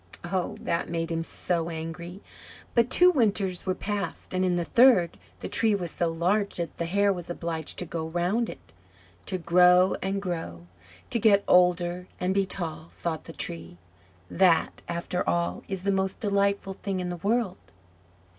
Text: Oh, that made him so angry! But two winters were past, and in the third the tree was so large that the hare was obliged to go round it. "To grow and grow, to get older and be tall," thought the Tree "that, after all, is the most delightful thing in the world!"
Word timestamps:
Oh, 0.23 0.57
that 0.61 0.89
made 0.89 1.11
him 1.11 1.23
so 1.23 1.69
angry! 1.69 2.23
But 2.73 2.89
two 2.89 3.11
winters 3.11 3.67
were 3.67 3.75
past, 3.75 4.33
and 4.33 4.43
in 4.43 4.55
the 4.55 4.65
third 4.65 5.15
the 5.41 5.47
tree 5.47 5.75
was 5.75 5.91
so 5.91 6.09
large 6.09 6.55
that 6.55 6.75
the 6.79 6.87
hare 6.87 7.13
was 7.13 7.29
obliged 7.29 7.77
to 7.77 7.85
go 7.85 8.07
round 8.07 8.49
it. 8.49 8.73
"To 9.27 9.37
grow 9.37 9.95
and 10.01 10.19
grow, 10.19 10.65
to 11.11 11.19
get 11.19 11.43
older 11.47 12.07
and 12.19 12.33
be 12.33 12.47
tall," 12.47 12.89
thought 12.97 13.25
the 13.25 13.31
Tree 13.33 13.77
"that, 14.27 14.81
after 14.89 15.21
all, 15.29 15.61
is 15.67 15.83
the 15.83 15.91
most 15.91 16.19
delightful 16.19 16.73
thing 16.73 16.99
in 16.99 17.09
the 17.09 17.17
world!" 17.17 17.57